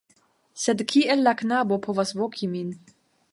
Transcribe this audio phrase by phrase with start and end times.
[0.61, 2.73] Sed kiel la knabo povas voki min?